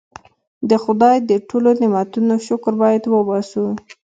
[0.69, 3.65] د خدای د ټولو نعمتونو شکر باید وباسو.